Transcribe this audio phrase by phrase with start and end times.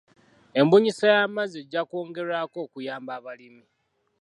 [0.59, 3.63] Embunyisa y'amazzi ejja kwongerwako okuyamba abalimi.